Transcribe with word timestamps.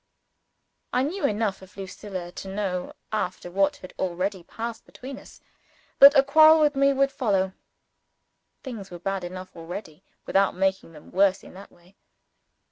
I 0.91 1.03
knew 1.03 1.25
enough 1.27 1.61
of 1.61 1.77
Lucilla 1.77 2.31
to 2.31 2.47
know 2.47 2.93
(after 3.11 3.51
what 3.51 3.75
had 3.75 3.93
already 3.99 4.41
passed 4.41 4.83
between 4.83 5.19
us) 5.19 5.41
that 5.99 6.15
a 6.17 6.23
quarrel 6.23 6.59
with 6.59 6.75
me 6.75 6.91
would 6.91 7.11
follow. 7.11 7.53
Things 8.63 8.89
were 8.89 8.97
bad 8.97 9.23
enough 9.23 9.55
already, 9.55 10.03
without 10.25 10.55
making 10.55 10.93
them 10.93 11.11
worse 11.11 11.43
in 11.43 11.53
that 11.53 11.71
way. 11.71 11.97